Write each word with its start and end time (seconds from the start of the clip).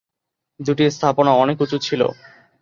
দুটি 0.59 0.83
স্থাপনা 0.89 1.31
অনেক 1.43 1.57
উঁচু 1.61 1.77
ছিল। 1.77 2.01